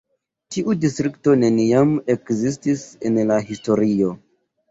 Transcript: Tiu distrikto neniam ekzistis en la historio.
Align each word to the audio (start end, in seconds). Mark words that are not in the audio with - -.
Tiu 0.53 0.73
distrikto 0.85 1.33
neniam 1.41 1.91
ekzistis 2.15 2.87
en 3.11 3.23
la 3.33 3.39
historio. 3.51 4.11